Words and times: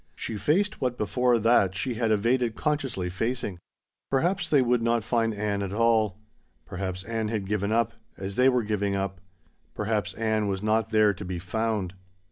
She 0.15 0.35
faced 0.35 0.81
what 0.81 0.97
before 0.97 1.37
that 1.37 1.75
she 1.75 1.93
had 1.93 2.09
evaded 2.09 2.55
consciously 2.55 3.07
facing. 3.07 3.59
Perhaps 4.09 4.49
they 4.49 4.59
would 4.63 4.81
not 4.81 5.03
find 5.03 5.31
Ann 5.31 5.61
at 5.61 5.73
all. 5.73 6.17
Perhaps 6.65 7.03
Ann 7.03 7.27
had 7.27 7.45
given 7.45 7.71
up 7.71 7.93
as 8.17 8.33
they 8.35 8.49
were 8.49 8.63
giving 8.63 8.95
up. 8.95 9.21
Perhaps 9.75 10.15
Ann 10.15 10.47
was 10.47 10.63
not 10.63 10.89
there 10.89 11.13
to 11.13 11.23
be 11.23 11.37
found. 11.37 11.93